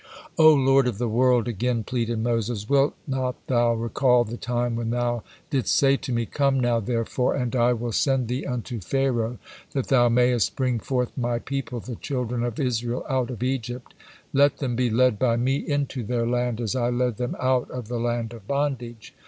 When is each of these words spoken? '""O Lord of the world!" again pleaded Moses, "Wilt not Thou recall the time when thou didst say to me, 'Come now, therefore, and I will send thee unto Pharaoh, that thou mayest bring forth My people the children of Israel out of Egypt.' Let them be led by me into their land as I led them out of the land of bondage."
'""O 0.39 0.51
Lord 0.51 0.87
of 0.87 0.97
the 0.97 1.07
world!" 1.07 1.47
again 1.47 1.83
pleaded 1.83 2.17
Moses, 2.17 2.67
"Wilt 2.67 2.95
not 3.05 3.35
Thou 3.45 3.75
recall 3.75 4.23
the 4.23 4.35
time 4.35 4.75
when 4.75 4.89
thou 4.89 5.21
didst 5.51 5.75
say 5.75 5.95
to 5.95 6.11
me, 6.11 6.25
'Come 6.25 6.59
now, 6.59 6.79
therefore, 6.79 7.35
and 7.35 7.55
I 7.55 7.73
will 7.73 7.91
send 7.91 8.27
thee 8.27 8.43
unto 8.43 8.79
Pharaoh, 8.79 9.37
that 9.73 9.89
thou 9.89 10.09
mayest 10.09 10.55
bring 10.55 10.79
forth 10.79 11.11
My 11.15 11.37
people 11.37 11.79
the 11.81 11.97
children 11.97 12.43
of 12.43 12.59
Israel 12.59 13.05
out 13.07 13.29
of 13.29 13.43
Egypt.' 13.43 13.93
Let 14.33 14.57
them 14.57 14.75
be 14.75 14.89
led 14.89 15.19
by 15.19 15.37
me 15.37 15.57
into 15.57 16.01
their 16.01 16.25
land 16.25 16.59
as 16.59 16.75
I 16.75 16.89
led 16.89 17.17
them 17.17 17.35
out 17.39 17.69
of 17.69 17.87
the 17.87 17.99
land 17.99 18.33
of 18.33 18.47
bondage." 18.47 19.13